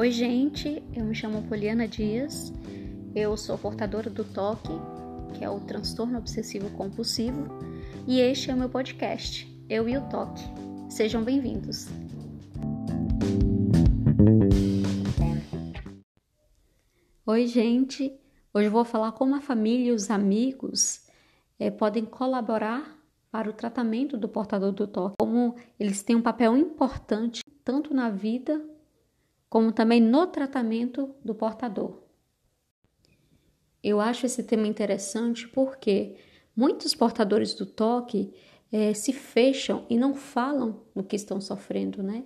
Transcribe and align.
Oi, 0.00 0.10
gente, 0.10 0.82
eu 0.96 1.04
me 1.04 1.14
chamo 1.14 1.42
Poliana 1.42 1.86
Dias, 1.86 2.50
eu 3.14 3.36
sou 3.36 3.58
portadora 3.58 4.08
do 4.08 4.24
TOC, 4.24 4.66
que 5.34 5.44
é 5.44 5.50
o 5.50 5.60
transtorno 5.60 6.16
obsessivo 6.16 6.70
compulsivo, 6.70 7.46
e 8.08 8.18
este 8.18 8.50
é 8.50 8.54
o 8.54 8.56
meu 8.56 8.70
podcast, 8.70 9.46
Eu 9.68 9.86
e 9.86 9.98
o 9.98 10.08
TOC. 10.08 10.40
Sejam 10.88 11.22
bem-vindos. 11.22 11.86
Oi, 17.26 17.46
gente, 17.46 18.18
hoje 18.54 18.68
eu 18.68 18.72
vou 18.72 18.86
falar 18.86 19.12
como 19.12 19.36
a 19.36 19.42
família 19.42 19.90
e 19.90 19.92
os 19.92 20.10
amigos 20.10 21.06
é, 21.58 21.70
podem 21.70 22.06
colaborar 22.06 22.98
para 23.30 23.50
o 23.50 23.52
tratamento 23.52 24.16
do 24.16 24.30
portador 24.30 24.72
do 24.72 24.86
TOC, 24.86 25.16
como 25.18 25.56
eles 25.78 26.02
têm 26.02 26.16
um 26.16 26.22
papel 26.22 26.56
importante 26.56 27.42
tanto 27.62 27.92
na 27.92 28.08
vida 28.08 28.64
como 29.50 29.72
também 29.72 30.00
no 30.00 30.28
tratamento 30.28 31.12
do 31.24 31.34
portador. 31.34 32.00
Eu 33.82 34.00
acho 34.00 34.24
esse 34.24 34.44
tema 34.44 34.68
interessante 34.68 35.48
porque 35.48 36.14
muitos 36.54 36.94
portadores 36.94 37.52
do 37.54 37.66
toque 37.66 38.32
é, 38.70 38.94
se 38.94 39.12
fecham 39.12 39.84
e 39.90 39.98
não 39.98 40.14
falam 40.14 40.84
do 40.94 41.02
que 41.02 41.16
estão 41.16 41.40
sofrendo, 41.40 42.00
né? 42.00 42.24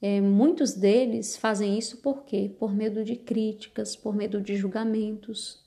É, 0.00 0.20
muitos 0.20 0.72
deles 0.72 1.36
fazem 1.36 1.78
isso 1.78 1.98
por 1.98 2.24
quê? 2.24 2.54
Por 2.58 2.74
medo 2.74 3.04
de 3.04 3.16
críticas, 3.16 3.94
por 3.94 4.14
medo 4.14 4.40
de 4.40 4.56
julgamentos. 4.56 5.62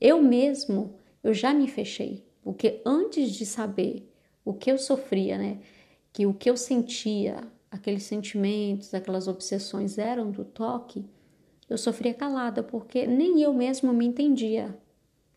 Eu 0.00 0.22
mesmo, 0.22 0.98
eu 1.22 1.34
já 1.34 1.52
me 1.52 1.66
fechei, 1.66 2.24
porque 2.42 2.80
antes 2.84 3.32
de 3.32 3.44
saber 3.44 4.12
o 4.44 4.52
que 4.54 4.70
eu 4.70 4.78
sofria, 4.78 5.36
né? 5.38 5.58
Que 6.12 6.26
o 6.26 6.34
que 6.34 6.48
eu 6.48 6.56
sentia, 6.56 7.40
aqueles 7.70 8.04
sentimentos, 8.04 8.94
aquelas 8.94 9.28
obsessões 9.28 9.98
eram 9.98 10.30
do 10.30 10.44
toque, 10.44 11.04
eu 11.68 11.76
sofria 11.76 12.14
calada 12.14 12.62
porque 12.62 13.06
nem 13.06 13.42
eu 13.42 13.52
mesma 13.52 13.92
me 13.92 14.06
entendia. 14.06 14.78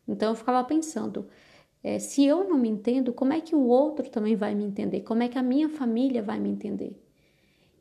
Então 0.07 0.29
eu 0.29 0.35
ficava 0.35 0.63
pensando, 0.63 1.27
é, 1.83 1.97
se 1.99 2.25
eu 2.25 2.47
não 2.47 2.57
me 2.57 2.69
entendo, 2.69 3.13
como 3.13 3.33
é 3.33 3.41
que 3.41 3.55
o 3.55 3.65
outro 3.65 4.09
também 4.09 4.35
vai 4.35 4.53
me 4.53 4.63
entender? 4.63 5.01
Como 5.01 5.23
é 5.23 5.27
que 5.27 5.37
a 5.37 5.43
minha 5.43 5.69
família 5.69 6.21
vai 6.21 6.39
me 6.39 6.49
entender? 6.49 7.01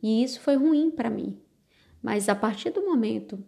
E 0.03 0.23
isso 0.23 0.41
foi 0.41 0.57
ruim 0.57 0.91
para 0.91 1.11
mim. 1.11 1.39
Mas 2.03 2.29
a 2.29 2.35
partir 2.35 2.71
do 2.71 2.85
momento 2.85 3.43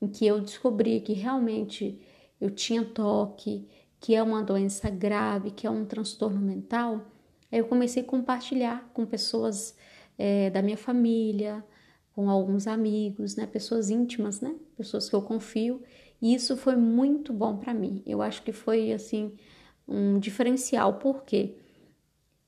em 0.00 0.06
que 0.06 0.26
eu 0.26 0.40
descobri 0.40 1.00
que 1.00 1.12
realmente 1.12 2.00
eu 2.40 2.50
tinha 2.50 2.84
toque, 2.84 3.68
que 4.00 4.14
é 4.14 4.22
uma 4.22 4.42
doença 4.42 4.88
grave, 4.88 5.50
que 5.50 5.66
é 5.66 5.70
um 5.70 5.84
transtorno 5.84 6.40
mental, 6.40 7.06
eu 7.50 7.66
comecei 7.66 8.02
a 8.02 8.06
compartilhar 8.06 8.90
com 8.94 9.04
pessoas 9.04 9.76
é, 10.18 10.50
da 10.50 10.60
minha 10.60 10.76
família, 10.76 11.64
com 12.12 12.28
alguns 12.28 12.66
amigos, 12.66 13.36
né, 13.36 13.46
pessoas 13.46 13.90
íntimas, 13.90 14.40
né, 14.40 14.54
pessoas 14.76 15.08
que 15.08 15.14
eu 15.14 15.22
confio, 15.22 15.80
e 16.20 16.34
isso 16.34 16.56
foi 16.56 16.74
muito 16.74 17.32
bom 17.32 17.56
para 17.56 17.72
mim. 17.72 18.02
Eu 18.04 18.20
acho 18.20 18.42
que 18.42 18.52
foi 18.52 18.92
assim 18.92 19.36
um 19.86 20.18
diferencial, 20.18 20.94
porque 20.94 21.54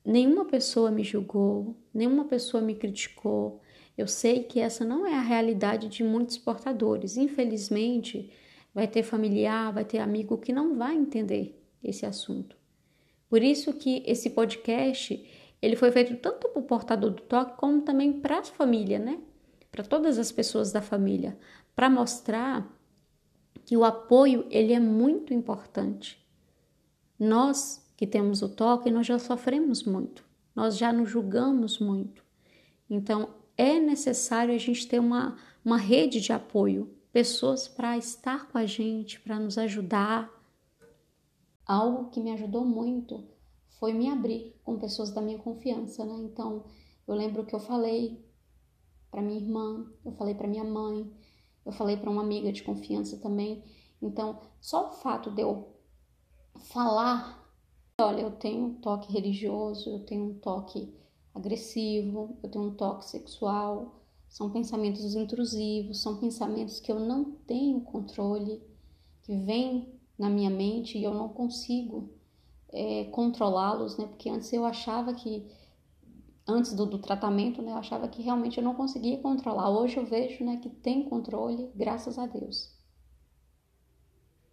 nenhuma 0.03 0.45
pessoa 0.45 0.91
me 0.91 1.03
julgou, 1.03 1.75
nenhuma 1.93 2.25
pessoa 2.25 2.61
me 2.61 2.75
criticou. 2.75 3.61
Eu 3.97 4.07
sei 4.07 4.43
que 4.43 4.59
essa 4.59 4.83
não 4.83 5.05
é 5.05 5.13
a 5.13 5.21
realidade 5.21 5.87
de 5.87 6.03
muitos 6.03 6.37
portadores. 6.37 7.17
Infelizmente, 7.17 8.29
vai 8.73 8.87
ter 8.87 9.03
familiar, 9.03 9.71
vai 9.71 9.85
ter 9.85 9.99
amigo 9.99 10.37
que 10.37 10.51
não 10.51 10.75
vai 10.75 10.95
entender 10.95 11.57
esse 11.83 12.05
assunto. 12.05 12.55
Por 13.29 13.41
isso 13.41 13.73
que 13.73 14.03
esse 14.05 14.29
podcast 14.29 15.23
ele 15.61 15.75
foi 15.75 15.91
feito 15.91 16.15
tanto 16.17 16.49
para 16.49 16.59
o 16.59 16.65
portador 16.65 17.11
do 17.11 17.21
toque 17.21 17.57
como 17.57 17.81
também 17.81 18.19
para 18.19 18.39
a 18.39 18.43
família, 18.43 18.97
né? 18.97 19.19
Para 19.71 19.83
todas 19.83 20.17
as 20.17 20.31
pessoas 20.31 20.71
da 20.71 20.81
família, 20.81 21.37
para 21.75 21.89
mostrar 21.89 22.67
que 23.63 23.77
o 23.77 23.85
apoio 23.85 24.45
ele 24.49 24.73
é 24.73 24.79
muito 24.79 25.33
importante. 25.33 26.19
Nós 27.19 27.79
que 27.95 28.07
temos 28.07 28.41
o 28.41 28.49
toque, 28.49 28.89
nós 28.89 29.05
já 29.05 29.19
sofremos 29.19 29.83
muito, 29.83 30.25
nós 30.55 30.75
já 30.75 30.91
nos 30.91 31.07
julgamos 31.07 31.77
muito. 31.77 32.23
Então 32.89 33.29
é 33.55 33.79
necessário 33.79 34.55
a 34.55 34.57
gente 34.57 34.87
ter 34.87 34.99
uma, 34.99 35.37
uma 35.63 35.77
rede 35.77 36.19
de 36.19 36.33
apoio, 36.33 36.91
pessoas 37.13 37.67
para 37.67 37.95
estar 37.97 38.47
com 38.47 38.57
a 38.57 38.65
gente, 38.65 39.19
para 39.19 39.39
nos 39.39 39.57
ajudar. 39.59 40.29
Algo 41.63 42.09
que 42.09 42.19
me 42.19 42.31
ajudou 42.31 42.65
muito 42.65 43.30
foi 43.81 43.93
me 43.93 44.07
abrir 44.11 44.55
com 44.63 44.77
pessoas 44.77 45.09
da 45.09 45.19
minha 45.19 45.39
confiança, 45.39 46.05
né? 46.05 46.13
Então, 46.13 46.65
eu 47.07 47.15
lembro 47.15 47.43
que 47.43 47.55
eu 47.55 47.59
falei 47.59 48.23
para 49.09 49.23
minha 49.23 49.39
irmã, 49.39 49.91
eu 50.05 50.11
falei 50.11 50.35
para 50.35 50.47
minha 50.47 50.63
mãe, 50.63 51.11
eu 51.65 51.71
falei 51.71 51.97
para 51.97 52.11
uma 52.11 52.21
amiga 52.21 52.53
de 52.53 52.61
confiança 52.61 53.17
também. 53.17 53.63
Então, 53.99 54.39
só 54.59 54.89
o 54.89 54.91
fato 54.91 55.31
de 55.31 55.41
eu 55.41 55.75
falar, 56.59 57.43
olha, 57.99 58.21
eu 58.21 58.29
tenho 58.29 58.67
um 58.67 58.75
toque 58.75 59.11
religioso, 59.11 59.89
eu 59.89 60.05
tenho 60.05 60.25
um 60.25 60.35
toque 60.35 60.93
agressivo, 61.33 62.37
eu 62.43 62.51
tenho 62.51 62.65
um 62.65 62.75
toque 62.75 63.09
sexual, 63.09 63.99
são 64.29 64.51
pensamentos 64.51 65.15
intrusivos, 65.15 66.03
são 66.03 66.19
pensamentos 66.19 66.79
que 66.79 66.91
eu 66.91 66.99
não 66.99 67.31
tenho 67.47 67.81
controle, 67.81 68.61
que 69.23 69.35
vêm 69.35 69.99
na 70.19 70.29
minha 70.29 70.51
mente 70.51 70.99
e 70.99 71.03
eu 71.03 71.15
não 71.15 71.29
consigo 71.29 72.20
é, 72.71 73.05
controlá-los, 73.05 73.97
né? 73.97 74.05
Porque 74.07 74.29
antes 74.29 74.51
eu 74.53 74.65
achava 74.65 75.13
que, 75.13 75.47
antes 76.47 76.73
do, 76.73 76.85
do, 76.85 76.99
tratamento, 76.99 77.61
né? 77.61 77.71
Eu 77.71 77.77
achava 77.77 78.07
que 78.07 78.21
realmente 78.21 78.57
eu 78.57 78.63
não 78.63 78.75
conseguia 78.75 79.17
controlar. 79.19 79.69
Hoje 79.69 79.97
eu 79.97 80.05
vejo, 80.05 80.43
né? 80.43 80.57
Que 80.57 80.69
tem 80.69 81.07
controle, 81.07 81.69
graças 81.75 82.17
a 82.17 82.25
Deus. 82.25 82.73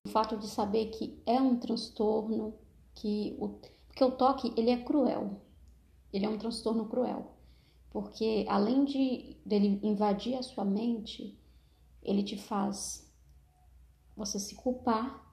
O 0.05 0.09
fato 0.09 0.37
de 0.37 0.49
saber 0.49 0.87
que 0.87 1.21
é 1.27 1.41
um 1.41 1.56
transtorno, 1.56 2.55
que 2.95 3.37
o, 3.39 3.49
porque 3.89 4.05
o 4.05 4.11
toque 4.11 4.53
ele 4.56 4.71
é 4.71 4.83
cruel, 4.83 5.41
ele 6.12 6.25
é 6.25 6.29
um 6.29 6.39
transtorno 6.39 6.87
cruel, 6.87 7.33
porque 7.91 8.47
além 8.49 8.85
de 8.85 9.37
dele 9.45 9.79
invadir 9.83 10.37
a 10.37 10.43
sua 10.43 10.65
mente, 10.65 11.39
ele 12.03 12.23
te 12.23 12.37
faz 12.37 13.06
você 14.17 14.39
se 14.39 14.55
culpar 14.55 15.28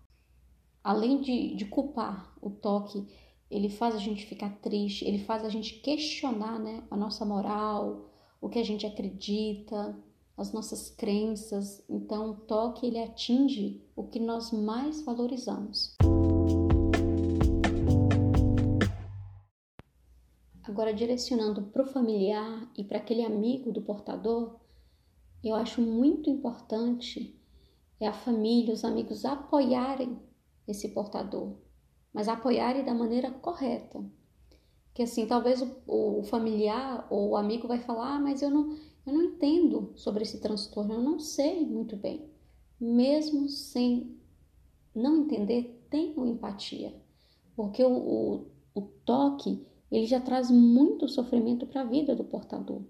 além 0.85 1.19
de, 1.19 1.55
de 1.55 1.65
culpar 1.65 2.31
o 2.39 2.47
toque, 2.47 3.07
ele 3.49 3.69
faz 3.69 3.95
a 3.95 3.97
gente 3.97 4.23
ficar 4.23 4.51
triste, 4.61 5.03
ele 5.03 5.17
faz 5.17 5.43
a 5.43 5.49
gente 5.49 5.79
questionar 5.79 6.59
né, 6.59 6.83
a 6.91 6.95
nossa 6.95 7.25
moral, 7.25 8.11
o 8.39 8.47
que 8.47 8.59
a 8.59 8.63
gente 8.63 8.85
acredita, 8.85 9.97
as 10.37 10.53
nossas 10.53 10.91
crenças. 10.91 11.83
Então, 11.89 12.29
o 12.29 12.35
toque 12.35 12.85
ele 12.85 12.99
atinge 12.99 13.81
o 13.95 14.03
que 14.03 14.19
nós 14.19 14.51
mais 14.51 15.01
valorizamos. 15.01 15.95
Agora, 20.61 20.93
direcionando 20.93 21.63
para 21.63 21.81
o 21.81 21.87
familiar 21.87 22.71
e 22.77 22.83
para 22.83 22.99
aquele 22.99 23.25
amigo 23.25 23.71
do 23.71 23.81
portador, 23.81 24.59
eu 25.43 25.55
acho 25.55 25.81
muito 25.81 26.29
importante 26.29 27.35
é 27.99 28.05
a 28.07 28.13
família, 28.13 28.73
os 28.73 28.83
amigos 28.83 29.25
apoiarem 29.25 30.19
esse 30.67 30.89
portador, 30.89 31.55
mas 32.13 32.27
apoiar 32.27 32.81
da 32.83 32.93
maneira 32.93 33.31
correta. 33.31 34.03
Que 34.93 35.03
assim, 35.03 35.27
talvez 35.27 35.61
o, 35.61 35.75
o, 35.85 36.23
familiar 36.23 37.05
ou 37.09 37.31
o 37.31 37.35
amigo 37.35 37.67
vai 37.67 37.79
falar, 37.79 38.15
ah, 38.15 38.19
mas 38.19 38.41
eu 38.41 38.49
não, 38.49 38.77
eu 39.05 39.13
não 39.13 39.23
entendo 39.23 39.91
sobre 39.95 40.23
esse 40.23 40.39
transtorno, 40.39 40.93
eu 40.93 41.01
não 41.01 41.19
sei 41.19 41.65
muito 41.65 41.97
bem. 41.97 42.29
Mesmo 42.79 43.49
sem 43.49 44.17
não 44.95 45.23
entender, 45.23 45.85
tenha 45.89 46.25
empatia, 46.25 46.95
porque 47.55 47.83
o, 47.83 47.91
o, 47.91 48.47
o 48.73 48.81
toque 49.05 49.65
ele 49.91 50.05
já 50.05 50.19
traz 50.19 50.49
muito 50.49 51.07
sofrimento 51.07 51.67
para 51.67 51.81
a 51.81 51.85
vida 51.85 52.15
do 52.15 52.23
portador. 52.23 52.81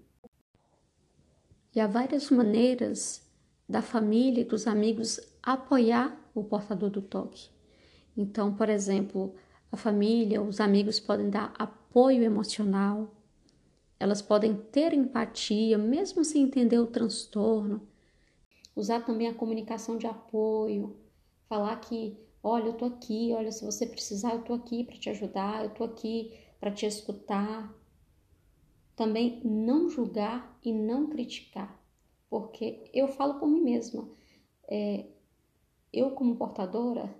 E 1.74 1.80
há 1.80 1.86
várias 1.86 2.30
maneiras 2.30 3.22
da 3.68 3.82
família 3.82 4.40
e 4.40 4.44
dos 4.44 4.66
amigos 4.66 5.20
apoiar 5.42 6.18
o 6.34 6.42
portador 6.42 6.90
do 6.90 7.02
toque. 7.02 7.50
Então, 8.16 8.54
por 8.54 8.68
exemplo, 8.68 9.34
a 9.70 9.76
família, 9.76 10.40
os 10.40 10.60
amigos 10.60 10.98
podem 10.98 11.28
dar 11.28 11.52
apoio 11.58 12.22
emocional, 12.22 13.14
elas 13.98 14.22
podem 14.22 14.54
ter 14.54 14.92
empatia, 14.92 15.76
mesmo 15.76 16.24
sem 16.24 16.42
entender 16.42 16.78
o 16.78 16.86
transtorno. 16.86 17.86
Usar 18.74 19.04
também 19.04 19.28
a 19.28 19.34
comunicação 19.34 19.96
de 19.96 20.06
apoio, 20.06 20.96
falar 21.48 21.76
que, 21.80 22.16
olha, 22.42 22.66
eu 22.66 22.74
tô 22.74 22.84
aqui, 22.86 23.32
olha, 23.34 23.50
se 23.50 23.64
você 23.64 23.86
precisar, 23.86 24.34
eu 24.34 24.42
tô 24.42 24.54
aqui 24.54 24.84
para 24.84 24.98
te 24.98 25.10
ajudar, 25.10 25.64
eu 25.64 25.70
tô 25.70 25.84
aqui 25.84 26.38
para 26.60 26.70
te 26.70 26.86
escutar. 26.86 27.74
Também 28.94 29.40
não 29.44 29.88
julgar 29.90 30.58
e 30.62 30.72
não 30.72 31.08
criticar, 31.08 31.78
porque 32.30 32.90
eu 32.92 33.08
falo 33.08 33.38
por 33.38 33.46
mim 33.46 33.60
mesma. 33.60 34.08
É, 34.68 35.06
eu, 35.92 36.10
como 36.10 36.36
portadora, 36.36 37.14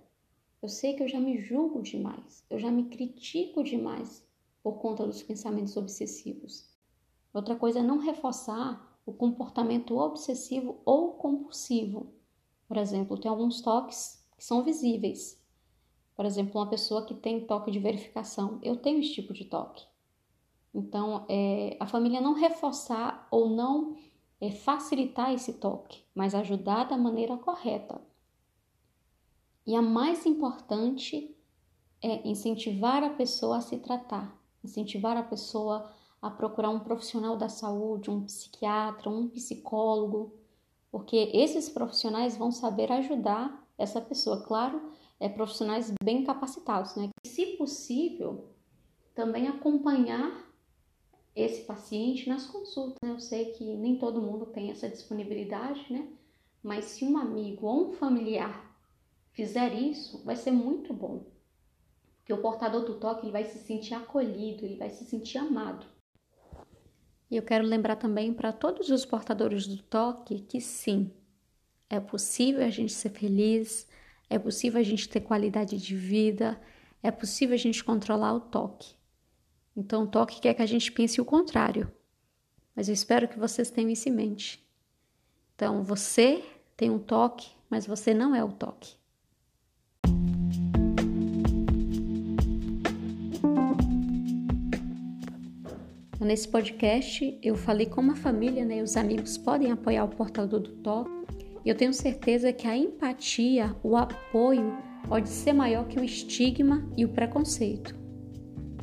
eu 0.61 0.69
sei 0.69 0.93
que 0.95 1.03
eu 1.03 1.07
já 1.07 1.19
me 1.19 1.39
julgo 1.39 1.81
demais, 1.81 2.43
eu 2.49 2.57
já 2.57 2.71
me 2.71 2.85
critico 2.85 3.63
demais 3.63 4.25
por 4.63 4.79
conta 4.79 5.05
dos 5.05 5.21
pensamentos 5.21 5.77
obsessivos. 5.77 6.69
Outra 7.33 7.55
coisa 7.55 7.79
é 7.79 7.83
não 7.83 7.99
reforçar 7.99 8.99
o 9.05 9.13
comportamento 9.13 9.97
obsessivo 9.97 10.81
ou 10.83 11.13
compulsivo. 11.13 12.11
Por 12.67 12.77
exemplo, 12.77 13.17
tem 13.17 13.29
alguns 13.29 13.61
toques 13.61 14.25
que 14.35 14.43
são 14.43 14.63
visíveis. 14.63 15.41
Por 16.15 16.25
exemplo, 16.25 16.59
uma 16.59 16.69
pessoa 16.69 17.05
que 17.05 17.13
tem 17.13 17.45
toque 17.45 17.71
de 17.71 17.79
verificação. 17.79 18.59
Eu 18.61 18.75
tenho 18.75 18.99
esse 18.99 19.13
tipo 19.13 19.33
de 19.33 19.45
toque. 19.45 19.85
Então, 20.73 21.25
é, 21.29 21.77
a 21.79 21.87
família 21.87 22.19
não 22.19 22.33
reforçar 22.33 23.27
ou 23.31 23.49
não 23.49 23.95
é, 24.41 24.51
facilitar 24.51 25.31
esse 25.33 25.53
toque, 25.53 26.03
mas 26.13 26.35
ajudar 26.35 26.85
da 26.85 26.97
maneira 26.97 27.37
correta. 27.37 28.01
E 29.67 29.75
a 29.75 29.81
mais 29.81 30.25
importante 30.25 31.35
é 32.01 32.25
incentivar 32.25 33.03
a 33.03 33.09
pessoa 33.09 33.57
a 33.57 33.61
se 33.61 33.77
tratar, 33.79 34.33
incentivar 34.63 35.17
a 35.17 35.23
pessoa 35.23 35.91
a 36.21 36.31
procurar 36.31 36.69
um 36.69 36.79
profissional 36.79 37.35
da 37.35 37.49
saúde, 37.49 38.09
um 38.09 38.23
psiquiatra, 38.23 39.09
um 39.09 39.27
psicólogo, 39.27 40.33
porque 40.89 41.29
esses 41.33 41.67
profissionais 41.67 42.37
vão 42.37 42.49
saber 42.49 42.89
ajudar 42.93 43.67
essa 43.77 43.99
pessoa. 43.99 44.41
Claro, 44.41 44.81
é 45.19 45.27
profissionais 45.27 45.91
bem 46.01 46.23
capacitados, 46.23 46.95
né? 46.95 47.09
E, 47.25 47.27
se 47.27 47.57
possível, 47.57 48.45
também 49.13 49.49
acompanhar 49.49 50.47
esse 51.35 51.63
paciente 51.63 52.29
nas 52.29 52.47
consultas. 52.47 52.95
Né? 53.03 53.11
Eu 53.11 53.19
sei 53.19 53.51
que 53.51 53.65
nem 53.75 53.99
todo 53.99 54.21
mundo 54.21 54.45
tem 54.45 54.71
essa 54.71 54.87
disponibilidade, 54.87 55.91
né? 55.91 56.07
Mas 56.63 56.85
se 56.85 57.03
um 57.03 57.17
amigo 57.17 57.67
ou 57.67 57.89
um 57.89 57.93
familiar 57.93 58.66
fizer 59.37 59.71
isso, 59.71 60.23
vai 60.25 60.35
ser 60.35 60.49
muito 60.49 60.91
bom. 60.91 61.27
Porque 62.17 62.33
o 62.33 62.41
portador 62.41 62.83
do 62.83 62.95
toque 62.95 63.23
ele 63.23 63.31
vai 63.31 63.45
se 63.45 63.59
sentir 63.59 63.93
acolhido, 63.93 64.65
ele 64.65 64.77
vai 64.77 64.89
se 64.89 65.05
sentir 65.05 65.37
amado. 65.37 65.85
E 67.29 67.35
eu 67.35 67.43
quero 67.43 67.63
lembrar 67.63 67.97
também 67.97 68.33
para 68.33 68.51
todos 68.51 68.89
os 68.89 69.05
portadores 69.05 69.67
do 69.67 69.77
toque 69.83 70.39
que 70.39 70.59
sim, 70.59 71.13
é 71.87 71.99
possível 71.99 72.65
a 72.65 72.69
gente 72.71 72.91
ser 72.91 73.11
feliz, 73.11 73.87
é 74.27 74.39
possível 74.39 74.79
a 74.79 74.83
gente 74.83 75.07
ter 75.07 75.21
qualidade 75.21 75.77
de 75.77 75.95
vida, 75.95 76.59
é 77.03 77.11
possível 77.11 77.53
a 77.53 77.59
gente 77.59 77.83
controlar 77.83 78.33
o 78.33 78.41
toque. 78.41 78.95
Então, 79.75 80.05
o 80.05 80.07
toque 80.07 80.41
quer 80.41 80.55
que 80.55 80.63
a 80.63 80.65
gente 80.65 80.91
pense 80.91 81.21
o 81.21 81.25
contrário. 81.25 81.91
Mas 82.75 82.87
eu 82.87 82.93
espero 82.95 83.27
que 83.27 83.37
vocês 83.37 83.69
tenham 83.69 83.91
isso 83.91 84.09
em 84.09 84.11
mente. 84.11 84.67
Então, 85.53 85.83
você 85.83 86.43
tem 86.75 86.89
um 86.89 86.97
toque, 86.97 87.51
mas 87.69 87.85
você 87.85 88.15
não 88.15 88.33
é 88.33 88.43
o 88.43 88.51
toque. 88.51 88.97
Nesse 96.19 96.47
podcast, 96.47 97.37
eu 97.43 97.55
falei 97.55 97.85
como 97.85 98.11
a 98.11 98.15
família 98.15 98.65
né, 98.65 98.79
e 98.79 98.81
os 98.81 98.97
amigos 98.97 99.37
podem 99.37 99.71
apoiar 99.71 100.03
o 100.03 100.07
portador 100.07 100.59
do 100.59 100.71
toque. 100.71 101.11
E 101.63 101.69
eu 101.69 101.75
tenho 101.75 101.93
certeza 101.93 102.51
que 102.51 102.67
a 102.67 102.75
empatia, 102.75 103.75
o 103.83 103.95
apoio, 103.95 104.75
pode 105.07 105.29
ser 105.29 105.53
maior 105.53 105.87
que 105.87 105.99
o 105.99 106.03
estigma 106.03 106.89
e 106.97 107.05
o 107.05 107.09
preconceito. 107.09 107.95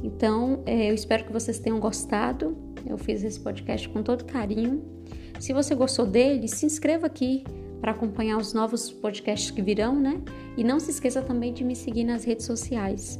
Então, 0.02 0.62
é, 0.64 0.90
eu 0.90 0.94
espero 0.94 1.25
que 1.25 1.32
vocês 1.32 1.58
tenham 1.58 1.81
gostado. 1.81 2.56
Eu 2.86 2.96
fiz 2.96 3.25
esse 3.25 3.40
podcast 3.40 3.88
com 3.88 4.02
todo 4.02 4.25
carinho. 4.25 4.84
Se 5.40 5.52
você 5.52 5.75
gostou 5.75 6.06
dele, 6.06 6.46
se 6.46 6.66
inscreva 6.66 7.06
aqui 7.06 7.42
para 7.80 7.92
acompanhar 7.92 8.37
os 8.37 8.54
novos 8.54 8.92
podcasts 8.92 9.50
que 9.50 9.60
virão, 9.60 9.98
né? 9.98 10.22
E 10.56 10.62
não 10.62 10.78
se 10.78 10.90
esqueça 10.90 11.20
também 11.20 11.52
de 11.52 11.64
me 11.64 11.75
seguir 11.75 12.04
nas 12.04 12.25
redes 12.25 12.46
sociais, 12.46 13.19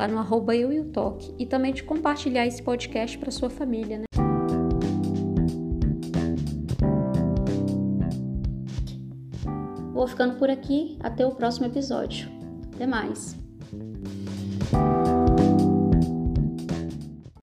lá 0.00 0.08
no 0.08 0.18
arroba 0.18 0.56
eu 0.56 0.72
e 0.72 0.80
o 0.80 0.86
toque, 0.86 1.34
e 1.38 1.44
também 1.44 1.74
de 1.74 1.82
compartilhar 1.82 2.46
esse 2.46 2.62
podcast 2.62 3.18
para 3.18 3.30
sua 3.30 3.50
família, 3.50 3.98
né? 3.98 4.04
Vou 9.92 10.06
ficando 10.06 10.38
por 10.38 10.48
aqui, 10.48 10.96
até 11.00 11.26
o 11.26 11.32
próximo 11.32 11.66
episódio. 11.66 12.30
Até 12.74 12.86
mais! 12.86 13.39